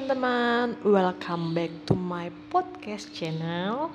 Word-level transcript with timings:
teman-teman, 0.00 0.80
welcome 0.80 1.52
back 1.52 1.68
to 1.84 1.92
my 1.92 2.32
podcast 2.48 3.12
channel. 3.12 3.92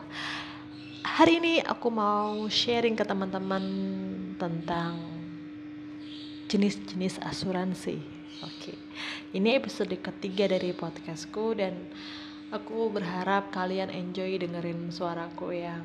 Hari 1.02 1.42
ini 1.42 1.54
aku 1.66 1.90
mau 1.90 2.46
sharing 2.46 2.94
ke 2.94 3.02
teman-teman 3.02 3.66
tentang 4.38 5.02
jenis-jenis 6.46 7.18
asuransi. 7.26 7.97
Oke, 8.46 8.78
ini 9.33 9.58
episode 9.58 9.97
ketiga 9.97 10.46
dari 10.46 10.78
podcastku 10.78 11.58
dan 11.58 11.74
aku 12.53 12.94
berharap 12.94 13.49
kalian 13.49 13.90
enjoy 13.90 14.37
dengerin 14.37 14.94
suaraku 14.94 15.58
yang 15.58 15.81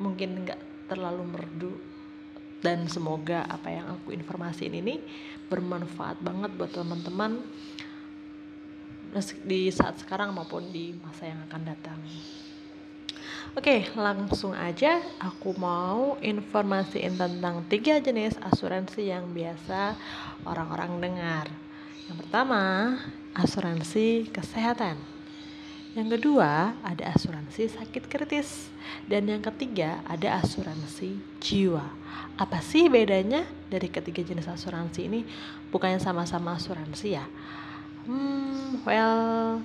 mungkin 0.00 0.48
nggak 0.48 0.88
terlalu 0.88 1.24
merdu 1.28 1.72
dan 2.64 2.88
semoga 2.88 3.44
apa 3.44 3.68
yang 3.68 3.92
aku 3.92 4.16
informasiin 4.16 4.72
ini 4.72 5.04
bermanfaat 5.52 6.24
banget 6.24 6.48
buat 6.56 6.72
teman-teman 6.72 7.44
di 9.46 9.70
saat 9.70 9.94
sekarang 10.02 10.34
maupun 10.34 10.74
di 10.74 10.90
masa 10.98 11.30
yang 11.30 11.38
akan 11.46 11.62
datang. 11.62 11.98
Oke, 13.54 13.86
langsung 13.94 14.50
aja 14.50 14.98
aku 15.22 15.54
mau 15.54 16.18
informasiin 16.18 17.14
tentang 17.14 17.62
tiga 17.70 18.02
jenis 18.02 18.34
asuransi 18.42 19.14
yang 19.14 19.30
biasa 19.30 19.94
orang-orang 20.42 20.98
dengar. 20.98 21.46
Yang 22.10 22.26
pertama, 22.26 22.62
asuransi 23.30 24.26
kesehatan. 24.34 24.98
Yang 25.94 26.18
kedua, 26.18 26.74
ada 26.82 27.14
asuransi 27.14 27.70
sakit 27.70 28.10
kritis. 28.10 28.66
Dan 29.06 29.30
yang 29.30 29.38
ketiga, 29.46 30.02
ada 30.02 30.42
asuransi 30.42 31.14
jiwa. 31.38 31.86
Apa 32.34 32.58
sih 32.58 32.90
bedanya 32.90 33.46
dari 33.70 33.86
ketiga 33.86 34.26
jenis 34.26 34.50
asuransi 34.50 35.06
ini? 35.06 35.22
Bukannya 35.70 36.02
sama-sama 36.02 36.58
asuransi 36.58 37.08
ya? 37.14 37.22
hmm 38.04 38.53
well 38.84 39.58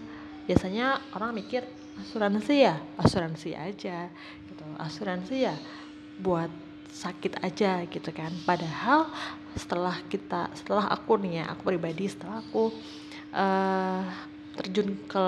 biasanya 0.49 0.97
orang 1.13 1.35
mikir 1.35 1.63
asuransi 1.99 2.65
ya? 2.65 2.75
Asuransi 2.97 3.53
aja 3.53 4.09
gitu. 4.47 4.65
Asuransi 4.79 5.35
ya 5.45 5.55
buat 6.19 6.49
sakit 6.89 7.39
aja 7.45 7.85
gitu 7.85 8.09
kan. 8.11 8.33
Padahal 8.43 9.07
setelah 9.53 9.95
kita 10.09 10.49
setelah 10.57 10.89
aku 10.89 11.19
nih 11.21 11.43
ya 11.43 11.45
aku 11.53 11.69
pribadi 11.69 12.09
setelah 12.09 12.41
aku 12.41 12.73
uh, 13.33 14.01
terjun 14.57 14.97
ke 15.07 15.27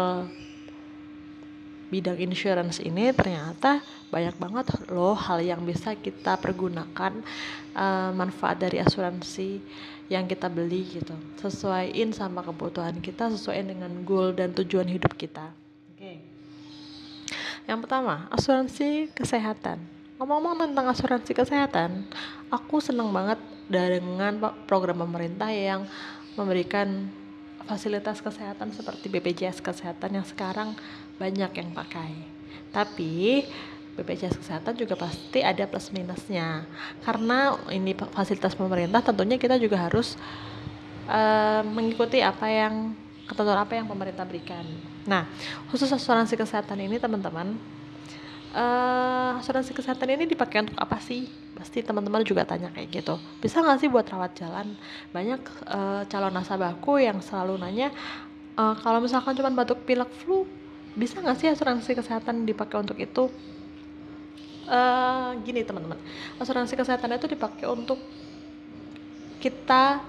bidang 1.92 2.16
insurance 2.23 2.80
ini 2.80 3.11
ternyata 3.11 3.84
banyak 4.08 4.36
banget 4.39 4.66
loh 4.88 5.11
hal 5.14 5.44
yang 5.44 5.59
bisa 5.67 5.92
kita 6.00 6.39
pergunakan 6.39 7.20
uh, 7.75 8.16
manfaat 8.16 8.64
dari 8.64 8.80
asuransi 8.80 9.59
yang 10.08 10.23
kita 10.28 10.47
beli 10.47 10.88
gitu. 10.88 11.16
Sesuaiin 11.39 12.16
sama 12.16 12.39
kebutuhan 12.44 12.95
kita 13.03 13.28
sesuai 13.36 13.59
dengan 13.67 13.92
goal 14.08 14.31
dan 14.31 14.56
tujuan 14.56 14.88
hidup 14.88 15.16
kita. 15.19 15.52
Oke. 15.92 16.00
Okay. 16.00 16.17
yang 17.67 17.84
pertama 17.84 18.31
asuransi 18.31 19.12
kesehatan. 19.12 19.84
Ngomong-ngomong 20.17 20.72
tentang 20.72 20.88
asuransi 20.92 21.31
kesehatan 21.36 22.08
aku 22.52 22.80
seneng 22.84 23.12
banget 23.12 23.39
dengan 23.72 24.52
program 24.67 25.00
pemerintah 25.03 25.47
yang 25.47 25.88
memberikan 26.36 27.08
fasilitas 27.66 28.22
kesehatan 28.22 28.73
seperti 28.73 29.09
BPJS 29.12 29.62
kesehatan 29.62 30.22
yang 30.22 30.26
sekarang 30.28 30.73
banyak 31.17 31.52
yang 31.54 31.70
pakai. 31.73 32.12
Tapi 32.72 33.45
BPJS 34.00 34.40
kesehatan 34.40 34.73
juga 34.80 34.95
pasti 34.95 35.44
ada 35.44 35.68
plus 35.68 35.92
minusnya. 35.92 36.64
Karena 37.03 37.59
ini 37.70 37.92
fasilitas 37.94 38.56
pemerintah 38.56 39.03
tentunya 39.03 39.36
kita 39.36 39.59
juga 39.59 39.78
harus 39.90 40.16
uh, 41.12 41.62
mengikuti 41.68 42.23
apa 42.23 42.48
yang 42.48 42.95
ketentuan 43.28 43.59
apa 43.59 43.73
yang 43.80 43.88
pemerintah 43.88 44.28
berikan. 44.28 44.64
Nah, 45.08 45.28
khusus 45.72 45.88
asuransi 45.88 46.36
kesehatan 46.36 46.84
ini 46.84 47.00
teman-teman 47.00 47.56
uh, 48.51 49.39
asuransi 49.39 49.72
kesehatan 49.75 50.16
ini 50.16 50.28
dipakai 50.28 50.63
untuk 50.63 50.78
apa 50.78 51.00
sih? 51.00 51.28
Pasti 51.56 51.84
teman-teman 51.84 52.23
juga 52.23 52.47
tanya 52.47 52.72
kayak 52.72 52.89
gitu. 52.91 53.16
Bisa 53.39 53.59
nggak 53.59 53.78
sih 53.81 53.89
buat 53.91 54.07
rawat 54.07 54.35
jalan? 54.38 54.75
Banyak 55.12 55.41
uh, 55.67 56.01
calon 56.07 56.34
nasabahku 56.34 57.00
yang 57.00 57.19
selalu 57.19 57.59
nanya, 57.59 57.89
uh, 58.56 58.75
kalau 58.79 59.00
misalkan 59.00 59.35
cuma 59.35 59.51
batuk 59.51 59.84
pilek 59.88 60.12
flu, 60.12 60.47
bisa 60.95 61.19
nggak 61.19 61.38
sih 61.39 61.47
asuransi 61.51 61.95
kesehatan 61.95 62.44
dipakai 62.44 62.78
untuk 62.79 62.97
itu? 63.00 63.31
Uh, 64.72 65.35
gini 65.44 65.68
teman-teman, 65.68 66.00
asuransi 66.39 66.79
kesehatan 66.79 67.18
itu 67.18 67.28
dipakai 67.28 67.68
untuk 67.68 68.00
kita 69.41 70.00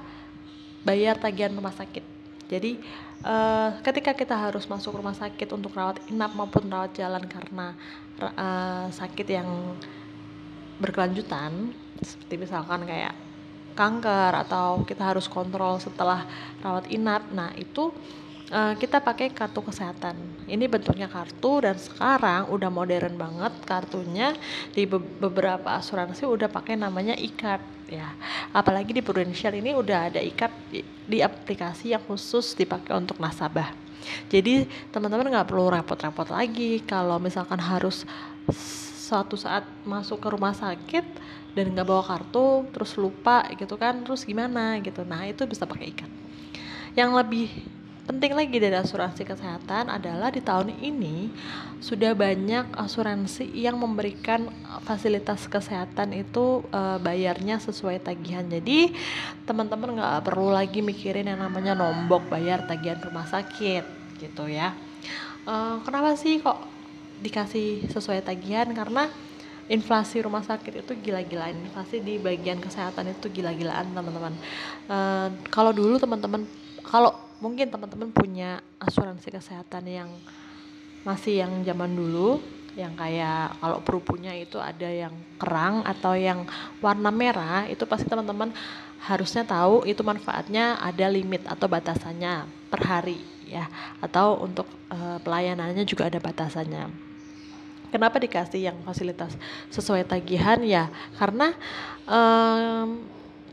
bayar 0.84 1.18
tagihan 1.18 1.50
rumah 1.50 1.74
sakit. 1.74 2.11
Jadi 2.52 2.76
uh, 3.24 3.80
ketika 3.80 4.12
kita 4.12 4.36
harus 4.36 4.68
masuk 4.68 5.00
rumah 5.00 5.16
sakit 5.16 5.48
untuk 5.56 5.72
rawat 5.72 6.04
inap 6.12 6.36
maupun 6.36 6.68
rawat 6.68 6.92
jalan 6.92 7.24
karena 7.24 7.72
uh, 8.20 8.92
sakit 8.92 9.24
yang 9.24 9.48
berkelanjutan 10.76 11.72
seperti 12.04 12.34
misalkan 12.36 12.84
kayak 12.84 13.16
kanker 13.72 14.36
atau 14.36 14.84
kita 14.84 15.14
harus 15.14 15.24
kontrol 15.32 15.80
setelah 15.80 16.28
rawat 16.60 16.90
inap 16.92 17.24
nah 17.32 17.54
itu 17.56 17.88
uh, 18.52 18.74
kita 18.76 19.00
pakai 19.00 19.32
kartu 19.32 19.64
kesehatan. 19.64 20.14
Ini 20.44 20.68
bentuknya 20.68 21.08
kartu 21.08 21.64
dan 21.64 21.80
sekarang 21.80 22.52
udah 22.52 22.68
modern 22.68 23.16
banget 23.16 23.52
kartunya. 23.64 24.36
Di 24.76 24.84
be 24.84 25.00
beberapa 25.00 25.80
asuransi 25.80 26.28
udah 26.28 26.52
pakai 26.52 26.76
namanya 26.76 27.16
e-card 27.16 27.64
ya. 27.88 28.12
Apalagi 28.52 28.92
di 28.92 29.00
Prudential 29.00 29.56
ini 29.56 29.72
udah 29.72 30.12
ada 30.12 30.20
e-card 30.20 30.52
di, 30.68 30.84
di 30.84 31.18
aplikasi 31.24 31.96
yang 31.96 32.04
khusus 32.04 32.52
dipakai 32.52 32.92
untuk 32.94 33.16
nasabah. 33.16 33.72
Jadi 34.28 34.66
teman-teman 34.92 35.30
nggak 35.30 35.48
perlu 35.48 35.72
repot-repot 35.72 36.28
lagi 36.28 36.82
kalau 36.84 37.16
misalkan 37.22 37.58
harus 37.58 38.04
suatu 38.98 39.38
saat 39.38 39.62
masuk 39.86 40.18
ke 40.18 40.28
rumah 40.28 40.52
sakit 40.52 41.04
dan 41.52 41.70
nggak 41.70 41.86
bawa 41.86 42.02
kartu 42.02 42.66
terus 42.72 42.96
lupa 42.96 43.44
gitu 43.54 43.78
kan 43.78 44.02
terus 44.02 44.26
gimana 44.26 44.76
gitu. 44.82 45.06
Nah 45.06 45.22
itu 45.24 45.46
bisa 45.46 45.64
pakai 45.64 45.94
ikan 45.94 46.10
yang 46.92 47.16
lebih 47.16 47.48
penting 48.02 48.34
lagi 48.34 48.58
dari 48.58 48.74
asuransi 48.74 49.22
kesehatan 49.22 49.86
adalah 49.86 50.34
di 50.34 50.42
tahun 50.42 50.74
ini 50.74 51.30
sudah 51.78 52.18
banyak 52.18 52.74
asuransi 52.74 53.46
yang 53.54 53.78
memberikan 53.78 54.50
fasilitas 54.82 55.46
kesehatan 55.46 56.10
itu 56.10 56.66
e, 56.74 56.98
bayarnya 56.98 57.62
sesuai 57.62 58.02
tagihan. 58.02 58.42
Jadi 58.42 58.90
teman-teman 59.46 59.94
nggak 59.94 60.26
perlu 60.26 60.50
lagi 60.50 60.82
mikirin 60.82 61.30
yang 61.30 61.46
namanya 61.46 61.78
nombok 61.78 62.26
bayar 62.26 62.66
tagihan 62.66 62.98
rumah 62.98 63.26
sakit 63.30 63.86
gitu 64.18 64.50
ya. 64.50 64.74
E, 65.46 65.54
kenapa 65.86 66.18
sih 66.18 66.42
kok 66.42 66.58
dikasih 67.22 67.86
sesuai 67.86 68.26
tagihan? 68.26 68.66
Karena 68.74 69.06
inflasi 69.70 70.26
rumah 70.26 70.42
sakit 70.42 70.82
itu 70.82 70.92
gila-gilaan 70.98 71.54
inflasi 71.54 72.02
di 72.02 72.18
bagian 72.18 72.58
kesehatan 72.58 73.14
itu 73.14 73.30
gila-gilaan 73.30 73.94
teman-teman. 73.94 74.34
E, 74.90 74.98
kalau 75.54 75.70
dulu 75.70 76.02
teman-teman 76.02 76.42
kalau 76.82 77.14
mungkin 77.42 77.68
teman-teman 77.68 78.14
punya 78.14 78.62
asuransi 78.78 79.28
kesehatan 79.34 79.84
yang 79.90 80.10
masih 81.02 81.42
yang 81.42 81.66
zaman 81.66 81.90
dulu 81.90 82.38
yang 82.72 82.96
kayak 82.96 83.58
kalau 83.60 83.84
perupunya 83.84 84.32
itu 84.32 84.56
ada 84.56 84.88
yang 84.88 85.12
kerang 85.36 85.84
atau 85.84 86.16
yang 86.16 86.48
warna 86.80 87.12
merah 87.12 87.68
itu 87.68 87.84
pasti 87.84 88.08
teman-teman 88.08 88.54
harusnya 89.02 89.42
tahu 89.42 89.82
itu 89.84 90.00
manfaatnya 90.00 90.78
ada 90.78 91.10
limit 91.10 91.42
atau 91.44 91.66
batasannya 91.68 92.46
per 92.70 92.80
hari 92.86 93.20
ya. 93.52 93.68
Atau 94.00 94.40
untuk 94.40 94.64
uh, 94.88 95.18
pelayanannya 95.20 95.84
juga 95.84 96.08
ada 96.08 96.16
batasannya. 96.16 96.88
Kenapa 97.92 98.16
dikasih 98.16 98.72
yang 98.72 98.78
fasilitas 98.88 99.36
sesuai 99.68 100.08
tagihan? 100.08 100.56
Ya 100.64 100.88
karena 101.20 101.52
um, 102.08 103.04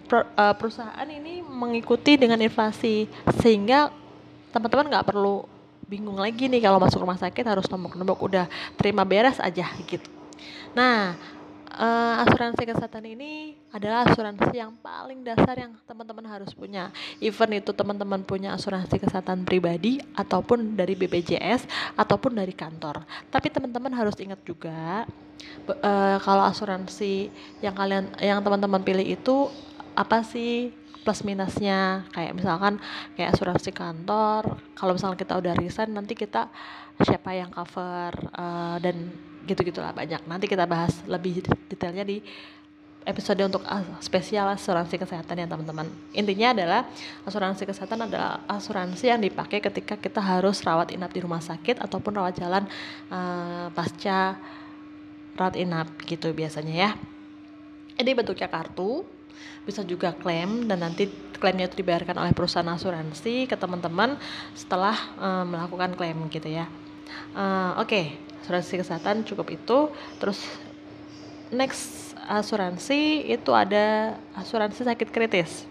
uh, 0.10 0.56
perusahaan 0.58 1.10
ini 1.10 1.46
mengikuti 1.46 2.18
dengan 2.18 2.42
inflasi 2.42 3.06
sehingga 3.40 3.94
teman-teman 4.50 4.90
nggak 4.90 5.08
perlu 5.08 5.46
bingung 5.90 6.18
lagi 6.22 6.46
nih 6.46 6.62
kalau 6.62 6.78
masuk 6.78 7.02
rumah 7.02 7.18
sakit 7.18 7.46
harus 7.46 7.66
nombok-nombok 7.70 8.20
udah 8.22 8.46
terima 8.78 9.02
beres 9.02 9.42
aja 9.42 9.66
gitu. 9.90 10.06
Nah, 10.78 11.18
uh, 11.74 12.22
asuransi 12.26 12.62
kesehatan 12.62 13.10
ini 13.10 13.58
adalah 13.74 14.06
asuransi 14.06 14.54
yang 14.54 14.78
paling 14.78 15.26
dasar 15.26 15.58
yang 15.58 15.74
teman-teman 15.90 16.30
harus 16.30 16.54
punya. 16.54 16.94
Even 17.18 17.58
itu 17.58 17.74
teman-teman 17.74 18.22
punya 18.22 18.54
asuransi 18.54 19.02
kesehatan 19.02 19.48
pribadi 19.50 19.98
ataupun 20.14 20.78
dari 20.78 20.94
BPJS 20.94 21.66
ataupun 21.98 22.38
dari 22.38 22.54
kantor. 22.54 23.02
Tapi 23.34 23.48
teman-teman 23.50 23.94
harus 23.98 24.14
ingat 24.22 24.38
juga 24.46 25.10
uh, 25.70 26.18
kalau 26.22 26.44
asuransi 26.46 27.34
yang 27.64 27.74
kalian 27.74 28.14
yang 28.22 28.40
teman-teman 28.46 28.82
pilih 28.86 29.06
itu 29.06 29.50
apa 30.00 30.24
sih 30.24 30.72
plus 31.04 31.28
minusnya 31.28 32.08
kayak 32.16 32.32
misalkan 32.32 32.80
kayak 33.20 33.36
asuransi 33.36 33.76
kantor 33.76 34.56
kalau 34.72 34.96
misalkan 34.96 35.20
kita 35.20 35.36
udah 35.36 35.54
resign 35.60 35.92
nanti 35.92 36.16
kita 36.16 36.48
siapa 37.04 37.36
yang 37.36 37.52
cover 37.52 38.16
uh, 38.36 38.80
dan 38.80 39.12
gitu 39.44 39.60
gitulah 39.68 39.92
banyak 39.92 40.24
nanti 40.28 40.48
kita 40.48 40.64
bahas 40.64 40.96
lebih 41.04 41.44
detailnya 41.68 42.08
di 42.08 42.24
episode 43.08 43.40
untuk 43.42 43.64
spesial 44.04 44.52
asuransi 44.54 45.00
kesehatan 45.00 45.42
ya 45.42 45.48
teman-teman. 45.50 45.88
Intinya 46.14 46.54
adalah 46.54 46.82
asuransi 47.26 47.66
kesehatan 47.66 48.06
adalah 48.06 48.44
asuransi 48.46 49.10
yang 49.10 49.24
dipakai 49.24 49.64
ketika 49.64 49.98
kita 49.98 50.22
harus 50.22 50.62
rawat 50.62 50.94
inap 50.94 51.10
di 51.10 51.24
rumah 51.24 51.42
sakit 51.42 51.82
ataupun 51.82 52.22
rawat 52.22 52.38
jalan 52.38 52.70
uh, 53.10 53.72
pasca 53.74 54.38
rawat 55.34 55.56
inap 55.58 55.90
gitu 56.06 56.30
biasanya 56.36 56.76
ya. 56.76 56.92
Ini 57.98 58.12
bentuknya 58.14 58.48
kartu, 58.48 59.04
bisa 59.64 59.86
juga 59.86 60.16
klaim 60.16 60.66
dan 60.66 60.82
nanti 60.82 61.08
klaimnya 61.38 61.70
itu 61.70 61.80
dibayarkan 61.80 62.20
oleh 62.20 62.34
perusahaan 62.36 62.68
asuransi 62.68 63.48
ke 63.48 63.56
teman-teman 63.56 64.20
setelah 64.58 64.96
uh, 65.16 65.46
melakukan 65.48 65.96
klaim 65.96 66.18
gitu 66.28 66.50
ya. 66.52 66.68
Uh, 67.34 67.78
Oke, 67.80 67.88
okay. 67.88 68.06
asuransi 68.44 68.82
kesehatan 68.82 69.24
cukup 69.24 69.54
itu. 69.54 69.94
Terus 70.20 70.40
next 71.50 72.14
asuransi 72.30 73.26
itu 73.26 73.52
ada 73.56 74.18
asuransi 74.38 74.86
sakit 74.86 75.10
kritis. 75.10 75.66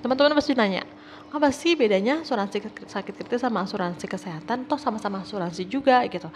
Teman-teman 0.00 0.32
pasti 0.32 0.56
nanya, 0.56 0.86
apa 1.30 1.54
sih 1.54 1.78
bedanya 1.78 2.26
asuransi 2.26 2.58
sakit 2.90 3.14
kritis 3.14 3.38
sama 3.38 3.62
asuransi 3.62 4.02
kesehatan? 4.10 4.66
Toh 4.66 4.74
sama-sama 4.82 5.22
asuransi 5.22 5.62
juga 5.62 6.02
gitu. 6.10 6.26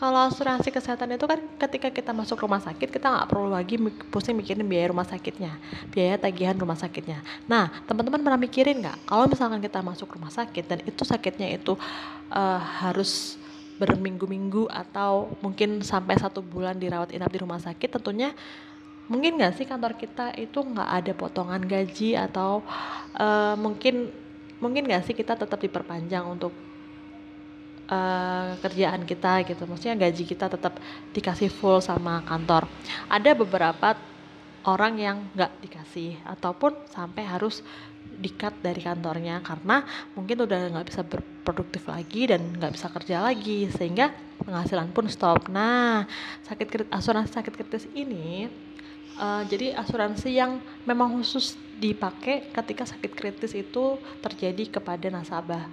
Kalau 0.00 0.20
asuransi 0.32 0.72
kesehatan 0.72 1.12
itu 1.12 1.28
kan 1.28 1.44
ketika 1.60 1.92
kita 1.92 2.16
masuk 2.16 2.40
rumah 2.40 2.56
sakit 2.56 2.88
kita 2.88 3.04
nggak 3.04 3.28
perlu 3.28 3.52
lagi 3.52 3.76
pusing 4.08 4.40
mikirin 4.40 4.64
biaya 4.64 4.88
rumah 4.96 5.04
sakitnya, 5.04 5.60
biaya 5.92 6.16
tagihan 6.16 6.56
rumah 6.56 6.80
sakitnya. 6.80 7.20
Nah, 7.44 7.68
teman-teman 7.84 8.24
pernah 8.24 8.40
mikirin 8.40 8.80
nggak 8.80 8.96
kalau 9.04 9.28
misalkan 9.28 9.60
kita 9.60 9.84
masuk 9.84 10.08
rumah 10.16 10.32
sakit 10.32 10.64
dan 10.64 10.78
itu 10.88 11.02
sakitnya 11.04 11.52
itu 11.52 11.76
uh, 12.32 12.60
harus 12.80 13.36
berminggu-minggu 13.76 14.72
atau 14.72 15.36
mungkin 15.44 15.84
sampai 15.84 16.16
satu 16.16 16.40
bulan 16.40 16.80
dirawat 16.80 17.12
inap 17.12 17.32
di 17.32 17.40
rumah 17.40 17.60
sakit 17.60 17.96
tentunya 17.96 18.32
mungkin 19.08 19.40
nggak 19.40 19.56
sih 19.56 19.66
kantor 19.66 19.96
kita 19.96 20.36
itu 20.38 20.60
nggak 20.60 20.90
ada 21.00 21.12
potongan 21.16 21.64
gaji 21.64 22.14
atau 22.14 22.62
uh, 23.16 23.56
mungkin 23.58 24.12
mungkin 24.60 24.86
nggak 24.86 25.04
sih 25.08 25.16
kita 25.16 25.34
tetap 25.34 25.58
diperpanjang 25.58 26.24
untuk 26.28 26.52
uh, 27.88 28.54
kerjaan 28.60 29.02
kita 29.08 29.42
gitu 29.48 29.64
maksudnya 29.66 29.96
gaji 29.96 30.24
kita 30.24 30.46
tetap 30.52 30.78
dikasih 31.16 31.50
full 31.50 31.80
sama 31.82 32.22
kantor 32.28 32.68
ada 33.08 33.30
beberapa 33.32 33.96
orang 34.68 34.94
yang 35.00 35.16
nggak 35.32 35.52
dikasih 35.64 36.20
ataupun 36.28 36.76
sampai 36.92 37.24
harus 37.24 37.64
dikat 38.20 38.52
dari 38.60 38.84
kantornya 38.84 39.40
karena 39.40 39.80
mungkin 40.12 40.44
udah 40.44 40.68
nggak 40.76 40.86
bisa 40.92 41.00
berproduktif 41.00 41.88
lagi 41.88 42.28
dan 42.28 42.52
nggak 42.52 42.76
bisa 42.76 42.92
kerja 42.92 43.24
lagi 43.24 43.72
sehingga 43.72 44.12
penghasilan 44.44 44.92
pun 44.92 45.08
stop. 45.08 45.48
Nah, 45.48 46.04
sakit 46.44 46.68
kritis, 46.68 46.92
asuransi 46.92 47.32
sakit 47.32 47.52
kritis 47.56 47.84
ini 47.96 48.52
uh, 49.20 49.42
jadi 49.44 49.76
asuransi 49.76 50.30
yang 50.32 50.58
memang 50.88 51.20
khusus 51.20 51.54
dipakai 51.80 52.52
ketika 52.52 52.84
sakit 52.84 53.12
kritis 53.16 53.56
itu 53.56 53.96
terjadi 54.20 54.78
kepada 54.78 55.08
nasabah. 55.08 55.64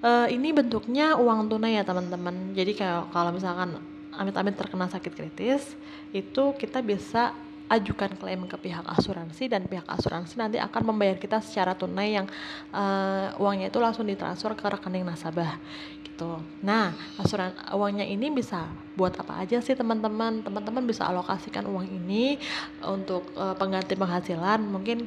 Uh, 0.00 0.28
ini 0.32 0.52
bentuknya 0.52 1.16
uang 1.16 1.48
tunai 1.48 1.80
ya 1.80 1.84
teman-teman. 1.84 2.52
Jadi 2.52 2.76
kayak 2.76 3.12
kalau 3.12 3.32
misalkan 3.32 3.80
amit-amit 4.12 4.56
terkena 4.56 4.88
sakit 4.92 5.12
kritis, 5.16 5.76
itu 6.12 6.52
kita 6.60 6.84
bisa 6.84 7.32
ajukan 7.70 8.18
klaim 8.18 8.42
ke 8.50 8.58
pihak 8.58 8.82
asuransi 8.82 9.46
dan 9.46 9.62
pihak 9.70 9.86
asuransi 9.86 10.34
nanti 10.34 10.58
akan 10.58 10.90
membayar 10.90 11.14
kita 11.14 11.38
secara 11.38 11.78
tunai 11.78 12.18
yang 12.18 12.26
uh, 12.74 13.30
uangnya 13.38 13.70
itu 13.70 13.78
langsung 13.78 14.10
ditransfer 14.10 14.58
ke 14.58 14.66
rekening 14.66 15.06
nasabah 15.06 15.54
gitu. 16.02 16.42
Nah, 16.66 16.92
asuran 17.16 17.54
uangnya 17.72 18.04
ini 18.04 18.28
bisa 18.28 18.66
buat 18.98 19.14
apa 19.16 19.46
aja 19.46 19.62
sih 19.62 19.78
teman-teman? 19.78 20.42
Teman-teman 20.42 20.84
bisa 20.84 21.06
alokasikan 21.06 21.64
uang 21.64 21.86
ini 21.86 22.36
untuk 22.82 23.30
uh, 23.38 23.54
pengganti 23.54 23.94
penghasilan 23.94 24.60
mungkin 24.66 25.06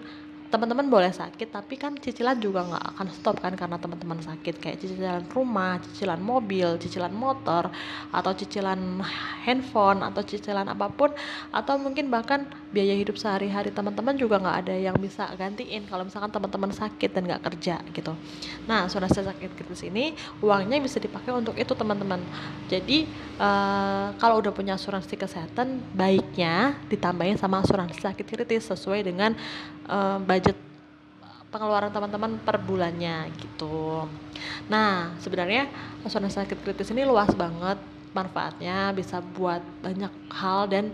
teman-teman 0.53 0.85
boleh 0.85 1.09
sakit 1.09 1.49
tapi 1.49 1.81
kan 1.81 1.97
cicilan 1.97 2.37
juga 2.37 2.61
nggak 2.61 2.83
akan 2.93 3.07
stop 3.09 3.41
kan 3.41 3.57
karena 3.57 3.81
teman-teman 3.81 4.21
sakit 4.21 4.61
kayak 4.61 4.77
cicilan 4.77 5.25
rumah, 5.33 5.81
cicilan 5.81 6.21
mobil, 6.21 6.77
cicilan 6.77 7.09
motor 7.09 7.73
atau 8.13 8.31
cicilan 8.37 9.01
handphone 9.49 10.05
atau 10.05 10.21
cicilan 10.21 10.69
apa 10.69 10.93
pun 10.93 11.09
atau 11.49 11.81
mungkin 11.81 12.13
bahkan 12.13 12.45
biaya 12.69 12.93
hidup 12.93 13.17
sehari-hari 13.17 13.73
teman-teman 13.73 14.13
juga 14.13 14.37
nggak 14.37 14.57
ada 14.61 14.75
yang 14.77 14.93
bisa 15.01 15.25
gantiin 15.33 15.89
kalau 15.89 16.05
misalkan 16.05 16.29
teman-teman 16.29 16.69
sakit 16.69 17.09
dan 17.09 17.25
nggak 17.25 17.41
kerja 17.49 17.81
gitu. 17.89 18.13
Nah 18.69 18.85
asuransi 18.85 19.25
sakit 19.25 19.57
kritis 19.57 19.89
ini 19.89 20.13
uangnya 20.37 20.77
bisa 20.77 21.01
dipakai 21.01 21.33
untuk 21.33 21.57
itu 21.57 21.73
teman-teman. 21.73 22.21
Jadi 22.69 23.09
uh, 23.41 24.13
kalau 24.21 24.37
udah 24.37 24.53
punya 24.53 24.77
asuransi 24.77 25.17
kesehatan 25.17 25.81
baiknya 25.97 26.77
ditambahin 26.93 27.41
sama 27.41 27.65
asuransi 27.65 27.97
sakit 27.97 28.25
kritis 28.29 28.69
sesuai 28.69 29.01
dengan 29.01 29.33
uh, 29.87 30.19
budget 30.21 30.42
pengeluaran 31.53 31.93
teman-teman 31.93 32.41
per 32.41 32.57
bulannya 32.57 33.29
gitu. 33.37 34.09
Nah, 34.65 35.13
sebenarnya 35.21 35.69
asuransi 36.01 36.41
sakit 36.41 36.57
kritis 36.65 36.89
ini 36.89 37.05
luas 37.05 37.29
banget 37.37 37.77
manfaatnya, 38.13 38.89
bisa 38.93 39.21
buat 39.21 39.61
banyak 39.85 40.13
hal 40.33 40.65
dan 40.69 40.89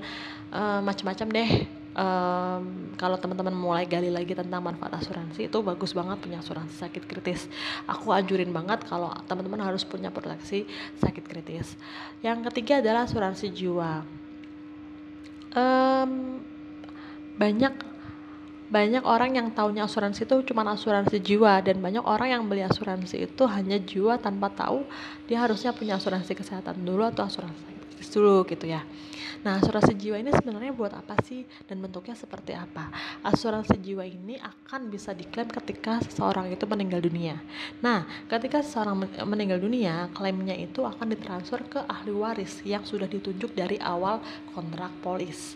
uh, 0.52 0.84
macam-macam 0.84 1.28
deh. 1.32 1.52
Um, 1.90 2.94
kalau 2.96 3.18
teman-teman 3.20 3.52
mulai 3.52 3.84
gali 3.84 4.08
lagi 4.14 4.32
tentang 4.32 4.62
manfaat 4.64 5.04
asuransi 5.04 5.52
itu 5.52 5.58
bagus 5.60 5.92
banget 5.92 6.22
punya 6.22 6.40
asuransi 6.40 6.76
sakit 6.80 7.04
kritis. 7.04 7.50
Aku 7.90 8.14
anjurin 8.14 8.54
banget 8.56 8.88
kalau 8.88 9.12
teman-teman 9.28 9.60
harus 9.68 9.84
punya 9.84 10.08
proteksi 10.14 10.64
sakit 11.02 11.26
kritis. 11.28 11.76
Yang 12.24 12.52
ketiga 12.52 12.80
adalah 12.80 13.04
asuransi 13.04 13.52
jiwa. 13.52 14.06
Um, 15.50 16.40
banyak 17.36 17.89
banyak 18.70 19.02
orang 19.02 19.34
yang 19.34 19.48
taunya 19.50 19.90
asuransi 19.90 20.30
itu 20.30 20.54
cuma 20.54 20.62
asuransi 20.70 21.18
jiwa 21.18 21.58
dan 21.66 21.82
banyak 21.82 22.06
orang 22.06 22.38
yang 22.38 22.44
beli 22.46 22.62
asuransi 22.62 23.26
itu 23.26 23.44
hanya 23.50 23.82
jiwa 23.82 24.22
tanpa 24.22 24.54
tahu 24.54 24.86
dia 25.26 25.42
harusnya 25.42 25.74
punya 25.74 25.98
asuransi 25.98 26.38
kesehatan 26.38 26.86
dulu 26.86 27.10
atau 27.10 27.26
asuransi 27.26 27.80
dulu 28.10 28.48
gitu 28.48 28.66
ya. 28.66 28.82
Nah, 29.40 29.56
asuransi 29.56 29.96
jiwa 29.96 30.20
ini 30.20 30.36
sebenarnya 30.36 30.76
buat 30.76 30.92
apa 30.92 31.16
sih 31.24 31.48
dan 31.64 31.80
bentuknya 31.80 32.12
seperti 32.12 32.52
apa? 32.52 32.92
Asuransi 33.24 33.80
jiwa 33.80 34.04
ini 34.04 34.36
akan 34.36 34.92
bisa 34.92 35.16
diklaim 35.16 35.48
ketika 35.48 36.04
seseorang 36.04 36.52
itu 36.52 36.68
meninggal 36.68 37.00
dunia. 37.00 37.40
Nah, 37.80 38.04
ketika 38.28 38.60
seseorang 38.60 39.08
meninggal 39.24 39.64
dunia, 39.64 40.12
klaimnya 40.12 40.56
itu 40.60 40.84
akan 40.84 41.16
ditransfer 41.16 41.64
ke 41.72 41.80
ahli 41.88 42.12
waris 42.12 42.60
yang 42.68 42.84
sudah 42.84 43.08
ditunjuk 43.08 43.56
dari 43.56 43.80
awal 43.80 44.20
kontrak 44.52 44.92
polis. 45.00 45.56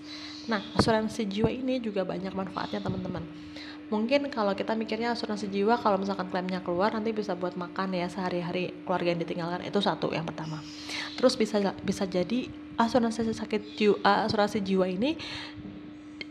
Nah, 0.52 0.60
asuransi 0.76 1.24
jiwa 1.24 1.48
ini 1.48 1.80
juga 1.80 2.04
banyak 2.04 2.36
manfaatnya 2.36 2.84
teman-teman. 2.84 3.24
Mungkin 3.92 4.26
kalau 4.34 4.58
kita 4.58 4.74
mikirnya 4.74 5.14
asuransi 5.14 5.54
jiwa 5.54 5.78
kalau 5.78 6.02
misalkan 6.02 6.26
klaimnya 6.32 6.64
keluar 6.66 6.90
nanti 6.90 7.14
bisa 7.14 7.38
buat 7.38 7.54
makan 7.54 7.94
ya 7.94 8.10
sehari-hari 8.10 8.74
keluarga 8.88 9.14
yang 9.14 9.22
ditinggalkan 9.22 9.62
itu 9.64 9.80
satu 9.84 10.10
yang 10.10 10.26
pertama. 10.26 10.64
Terus 11.14 11.38
bisa 11.38 11.62
bisa 11.86 12.04
jadi 12.10 12.50
asuransi 12.74 13.30
sakit 13.30 13.62
jiwa 13.78 13.98
asuransi 14.26 14.66
jiwa 14.66 14.90
ini 14.90 15.14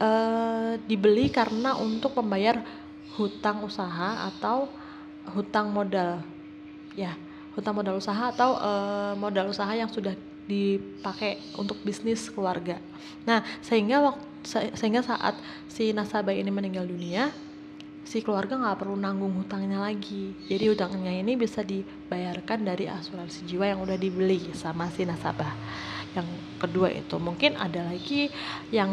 uh, 0.02 0.74
dibeli 0.90 1.30
karena 1.30 1.78
untuk 1.78 2.18
membayar 2.18 2.66
hutang 3.14 3.62
usaha 3.62 4.26
atau 4.26 4.66
hutang 5.30 5.70
modal. 5.70 6.24
Ya, 6.98 7.14
hutang 7.54 7.78
modal 7.78 8.00
usaha 8.00 8.32
atau 8.34 8.58
uh, 8.58 9.14
modal 9.14 9.54
usaha 9.54 9.70
yang 9.70 9.88
sudah 9.88 10.18
dipakai 10.46 11.38
untuk 11.58 11.78
bisnis 11.86 12.26
keluarga. 12.30 12.78
Nah, 13.28 13.42
sehingga 13.62 14.02
waktu 14.02 14.32
sehingga 14.74 15.06
saat 15.06 15.38
si 15.70 15.94
nasabah 15.94 16.34
ini 16.34 16.50
meninggal 16.50 16.82
dunia, 16.82 17.30
si 18.02 18.18
keluarga 18.26 18.58
nggak 18.58 18.82
perlu 18.82 18.98
nanggung 18.98 19.38
hutangnya 19.38 19.78
lagi. 19.78 20.34
Jadi 20.50 20.64
hutangnya 20.66 21.14
ini 21.14 21.38
bisa 21.38 21.62
dibayarkan 21.62 22.66
dari 22.66 22.90
asuransi 22.90 23.46
jiwa 23.46 23.70
yang 23.70 23.80
udah 23.86 23.94
dibeli 23.94 24.50
sama 24.50 24.90
si 24.90 25.06
nasabah 25.06 25.54
yang 26.12 26.28
kedua 26.60 26.92
itu 26.92 27.16
mungkin 27.16 27.56
ada 27.56 27.88
lagi 27.88 28.28
yang 28.68 28.92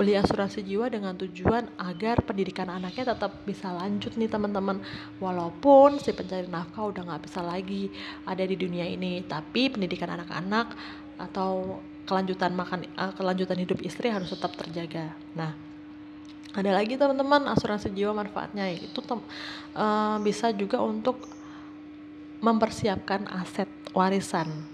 beli 0.00 0.16
asuransi 0.16 0.64
jiwa 0.64 0.88
dengan 0.88 1.12
tujuan 1.12 1.68
agar 1.76 2.24
pendidikan 2.24 2.72
anaknya 2.72 3.12
tetap 3.12 3.44
bisa 3.44 3.68
lanjut 3.68 4.16
nih 4.16 4.32
teman-teman. 4.32 4.80
Walaupun 5.20 6.00
si 6.00 6.16
pencari 6.16 6.48
nafkah 6.48 6.88
udah 6.88 7.04
nggak 7.04 7.22
bisa 7.28 7.44
lagi 7.44 7.92
ada 8.24 8.40
di 8.40 8.56
dunia 8.56 8.88
ini 8.88 9.20
tapi 9.28 9.68
pendidikan 9.68 10.16
anak-anak 10.16 10.72
atau 11.20 11.78
kelanjutan 12.08 12.52
makan 12.56 12.88
uh, 12.96 13.12
kelanjutan 13.12 13.60
hidup 13.60 13.78
istri 13.84 14.08
harus 14.08 14.32
tetap 14.32 14.56
terjaga. 14.56 15.12
Nah 15.36 15.52
ada 16.54 16.70
lagi 16.70 16.94
teman-teman 16.94 17.50
asuransi 17.50 17.92
jiwa 17.92 18.14
manfaatnya 18.14 18.70
itu 18.72 19.00
uh, 19.04 20.16
bisa 20.22 20.54
juga 20.54 20.80
untuk 20.80 21.26
mempersiapkan 22.40 23.26
aset 23.26 23.68
warisan 23.92 24.73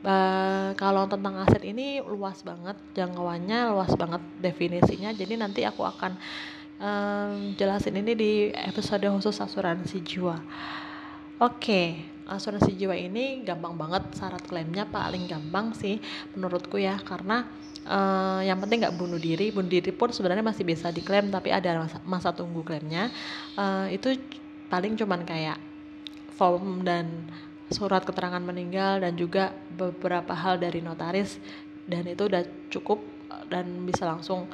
Uh, 0.00 0.72
kalau 0.80 1.04
tentang 1.04 1.36
aset 1.44 1.60
ini 1.60 2.00
luas 2.00 2.40
banget 2.40 2.76
jangkauannya, 2.96 3.72
luas 3.76 3.92
banget 3.94 4.22
definisinya. 4.40 5.12
Jadi 5.12 5.36
nanti 5.36 5.60
aku 5.68 5.84
akan 5.84 6.16
um, 6.80 7.52
jelasin 7.54 8.00
ini 8.00 8.12
di 8.16 8.32
episode 8.50 9.04
khusus 9.12 9.36
asuransi 9.36 10.00
jiwa. 10.00 10.40
Oke, 11.40 12.00
asuransi 12.30 12.78
jiwa 12.78 12.94
ini 12.94 13.42
gampang 13.42 13.74
banget 13.74 14.06
syarat 14.14 14.40
klaimnya 14.46 14.86
paling 14.86 15.26
gampang 15.26 15.74
sih 15.74 15.98
menurutku 16.32 16.78
ya 16.78 16.94
karena 17.02 17.42
uh, 17.90 18.38
yang 18.46 18.62
penting 18.62 18.86
nggak 18.86 18.94
bunuh 18.94 19.18
diri 19.18 19.50
bunuh 19.50 19.66
diri 19.66 19.90
pun 19.90 20.14
sebenarnya 20.14 20.46
masih 20.46 20.62
bisa 20.62 20.94
diklaim 20.94 21.26
tapi 21.28 21.50
ada 21.50 21.82
masa, 21.82 21.98
masa 22.06 22.30
tunggu 22.30 22.62
klaimnya 22.62 23.10
uh, 23.58 23.90
itu 23.90 24.14
paling 24.70 24.94
cuman 24.94 25.26
kayak 25.26 25.58
form 26.38 26.86
dan 26.86 27.26
surat 27.70 28.02
keterangan 28.02 28.42
meninggal 28.42 29.00
dan 29.00 29.14
juga 29.14 29.54
beberapa 29.74 30.34
hal 30.34 30.58
dari 30.58 30.82
notaris. 30.82 31.38
Dan 31.86 32.06
itu 32.06 32.26
udah 32.26 32.42
cukup 32.70 33.02
dan 33.50 33.66
bisa 33.86 34.06
langsung 34.06 34.50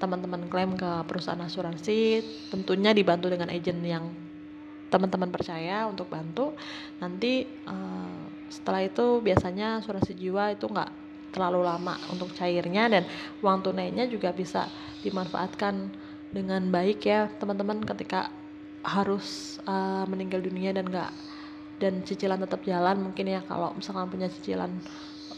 teman-teman 0.00 0.48
klaim 0.48 0.74
ke 0.74 0.90
perusahaan 1.04 1.40
asuransi. 1.40 2.24
Tentunya 2.48 2.96
dibantu 2.96 3.28
dengan 3.28 3.52
agent 3.52 3.80
yang 3.84 4.04
teman-teman 4.88 5.28
percaya 5.28 5.84
untuk 5.84 6.08
bantu. 6.08 6.56
Nanti 6.98 7.44
uh, 7.68 8.24
setelah 8.48 8.84
itu 8.84 9.20
biasanya 9.20 9.84
asuransi 9.84 10.16
jiwa 10.16 10.56
itu 10.56 10.64
nggak 10.64 11.08
terlalu 11.28 11.60
lama 11.60 12.00
untuk 12.08 12.32
cairnya 12.32 12.88
dan 12.88 13.04
uang 13.44 13.60
tunainya 13.60 14.08
juga 14.08 14.32
bisa 14.32 14.64
dimanfaatkan 15.04 15.92
dengan 16.32 16.68
baik 16.72 17.04
ya 17.04 17.28
teman-teman 17.36 17.84
ketika 17.84 18.32
harus 18.84 19.60
uh, 19.68 20.08
meninggal 20.08 20.40
dunia 20.40 20.72
dan 20.72 20.88
nggak 20.88 21.12
dan 21.78 22.02
cicilan 22.02 22.42
tetap 22.42 22.62
jalan 22.66 23.10
mungkin 23.10 23.26
ya 23.26 23.40
kalau 23.46 23.74
misalkan 23.74 24.10
punya 24.10 24.28
cicilan 24.28 24.70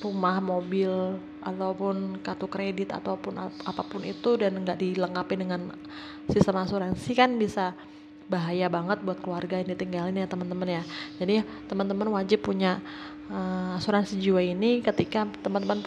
rumah, 0.00 0.40
mobil, 0.40 1.20
ataupun 1.44 2.24
kartu 2.24 2.48
kredit 2.48 2.88
ataupun 2.92 3.36
ap 3.36 3.52
apa 3.68 3.84
pun 3.84 4.00
itu 4.00 4.36
dan 4.40 4.56
nggak 4.56 4.80
dilengkapi 4.80 5.34
dengan 5.36 5.72
sistem 6.28 6.64
asuransi 6.64 7.12
kan 7.12 7.36
bisa 7.36 7.76
bahaya 8.30 8.70
banget 8.70 9.02
buat 9.02 9.18
keluarga 9.18 9.58
yang 9.58 9.74
ditinggalin 9.74 10.22
ya 10.22 10.26
teman-teman 10.30 10.80
ya. 10.80 10.82
Jadi 11.18 11.42
teman-teman 11.66 12.08
wajib 12.14 12.46
punya 12.46 12.78
uh, 13.28 13.76
asuransi 13.76 14.16
jiwa 14.22 14.38
ini 14.40 14.80
ketika 14.80 15.26
teman-teman 15.42 15.82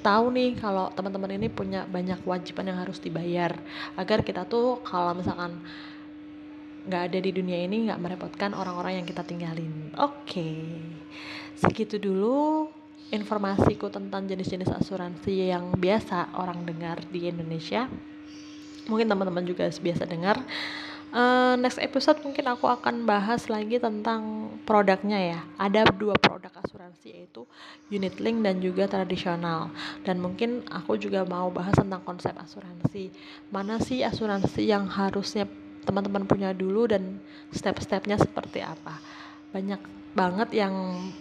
tahu 0.00 0.32
nih 0.32 0.56
kalau 0.56 0.88
teman-teman 0.96 1.36
ini 1.36 1.52
punya 1.52 1.84
banyak 1.84 2.24
kewajiban 2.24 2.72
yang 2.72 2.78
harus 2.80 2.96
dibayar. 2.96 3.52
Agar 3.94 4.24
kita 4.24 4.48
tuh 4.48 4.80
kalau 4.80 5.12
misalkan 5.12 5.60
nggak 6.86 7.02
ada 7.12 7.18
di 7.22 7.30
dunia 7.30 7.58
ini 7.62 7.86
nggak 7.90 8.00
merepotkan 8.02 8.54
orang-orang 8.54 9.02
yang 9.02 9.06
kita 9.06 9.22
tinggalin. 9.22 9.94
Oke. 9.98 10.26
Okay. 10.26 10.56
segitu 11.62 11.94
dulu 11.94 12.66
informasiku 13.12 13.92
tentang 13.92 14.24
jenis-jenis 14.26 14.72
asuransi 14.72 15.52
yang 15.52 15.76
biasa 15.76 16.32
orang 16.34 16.64
dengar 16.64 16.98
di 17.12 17.28
Indonesia. 17.28 17.86
Mungkin 18.88 19.06
teman-teman 19.06 19.46
juga 19.46 19.68
biasa 19.68 20.08
dengar. 20.08 20.40
Uh, 21.12 21.60
next 21.60 21.76
episode 21.76 22.16
mungkin 22.24 22.48
aku 22.48 22.64
akan 22.64 23.04
bahas 23.04 23.44
lagi 23.52 23.76
tentang 23.76 24.48
produknya 24.64 25.36
ya. 25.36 25.40
Ada 25.60 25.92
dua 25.92 26.16
produk 26.16 26.48
asuransi 26.64 27.12
yaitu 27.12 27.44
unit 27.92 28.16
link 28.16 28.40
dan 28.40 28.64
juga 28.64 28.88
tradisional. 28.88 29.68
Dan 30.08 30.24
mungkin 30.24 30.64
aku 30.72 30.96
juga 30.96 31.28
mau 31.28 31.52
bahas 31.52 31.76
tentang 31.76 32.00
konsep 32.00 32.32
asuransi. 32.32 33.12
Mana 33.52 33.76
sih 33.76 34.00
asuransi 34.00 34.64
yang 34.64 34.88
harusnya 34.88 35.44
teman-teman 35.82 36.24
punya 36.26 36.54
dulu 36.54 36.86
dan 36.86 37.18
step-stepnya 37.50 38.18
seperti 38.18 38.62
apa. 38.62 38.98
Banyak 39.52 39.80
banget 40.12 40.48
yang 40.54 40.74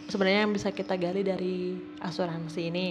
sebenarnya 0.08 0.48
yang 0.48 0.54
bisa 0.54 0.70
kita 0.72 0.96
gali 1.00 1.24
dari 1.24 1.76
asuransi 2.04 2.62
ini. 2.68 2.88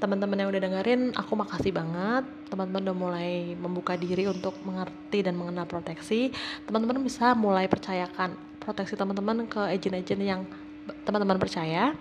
Teman-teman 0.00 0.36
yang 0.36 0.48
udah 0.50 0.62
dengerin 0.68 1.02
aku 1.16 1.32
makasih 1.38 1.72
banget. 1.72 2.24
Teman-teman 2.50 2.82
udah 2.90 2.96
mulai 2.96 3.30
membuka 3.56 3.94
diri 3.94 4.28
untuk 4.28 4.52
mengerti 4.66 5.24
dan 5.24 5.38
mengenal 5.38 5.64
proteksi. 5.64 6.34
Teman-teman 6.66 7.00
bisa 7.00 7.32
mulai 7.32 7.70
percayakan 7.70 8.36
proteksi 8.60 8.98
teman-teman 8.98 9.46
ke 9.48 9.60
agent-agent 9.60 10.20
yang 10.20 10.42
teman-teman 11.08 11.40
percaya. 11.40 11.96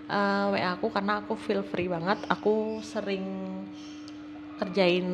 uh, 0.07 0.55
eh, 0.55 0.63
WA 0.63 0.69
aku 0.75 0.87
karena 0.91 1.23
aku 1.23 1.35
feel 1.35 1.63
free 1.63 1.91
banget. 1.91 2.19
Aku 2.31 2.79
sering 2.83 3.23
kerjain 4.59 5.07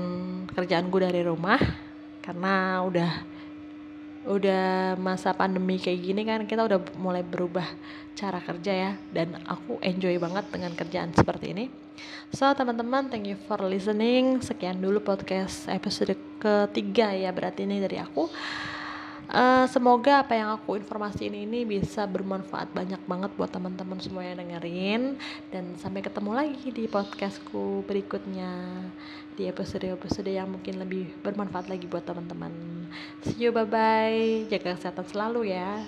kerjaan 0.51 0.91
gue 0.91 1.01
dari 1.01 1.22
rumah 1.25 1.58
karena 2.22 2.86
udah 2.86 3.12
udah 4.29 4.93
masa 5.01 5.33
pandemi 5.33 5.81
kayak 5.81 6.00
gini 6.05 6.21
kan 6.21 6.45
kita 6.45 6.62
udah 6.69 6.79
mulai 7.01 7.25
berubah 7.25 7.65
cara 8.13 8.38
kerja 8.38 8.71
ya. 8.71 8.91
Dan 9.09 9.41
aku 9.50 9.81
enjoy 9.81 10.21
banget 10.21 10.45
dengan 10.53 10.71
kerjaan 10.77 11.09
seperti 11.17 11.57
ini. 11.57 11.65
So 12.29 12.45
teman-teman 12.53 13.09
thank 13.09 13.25
you 13.25 13.36
for 13.50 13.57
listening. 13.65 14.45
Sekian 14.45 14.77
dulu 14.77 15.01
podcast 15.01 15.65
episode 15.65 16.13
ketiga 16.38 17.12
ya 17.12 17.33
berarti 17.33 17.65
ini 17.65 17.81
dari 17.81 17.98
aku 17.98 18.29
Uh, 19.29 19.69
semoga 19.69 20.25
apa 20.25 20.33
yang 20.33 20.50
aku 20.57 20.74
informasiin 20.81 21.45
ini 21.45 21.62
bisa 21.62 22.09
bermanfaat 22.09 22.74
banyak 22.74 22.98
banget 23.05 23.29
buat 23.38 23.53
teman-teman 23.53 24.01
semua 24.01 24.25
yang 24.25 24.41
dengerin 24.41 25.21
dan 25.53 25.77
sampai 25.77 26.01
ketemu 26.01 26.33
lagi 26.33 26.74
di 26.74 26.89
podcastku 26.89 27.86
berikutnya 27.86 28.50
di 29.38 29.45
episode-episode 29.45 30.33
yang 30.33 30.50
mungkin 30.50 30.81
lebih 30.81 31.13
bermanfaat 31.21 31.69
lagi 31.69 31.86
buat 31.86 32.09
teman-teman. 32.09 32.50
See 33.21 33.45
you 33.45 33.53
bye 33.53 33.69
bye. 33.69 34.50
Jaga 34.50 34.74
kesehatan 34.74 35.05
selalu 35.05 35.53
ya 35.53 35.86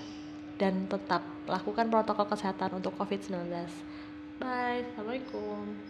dan 0.61 0.85
tetap 0.85 1.25
lakukan 1.49 1.89
protokol 1.89 2.29
kesehatan 2.29 2.77
untuk 2.77 2.93
COVID-19. 2.93 3.49
Bye. 4.37 4.85
Assalamualaikum. 4.93 5.81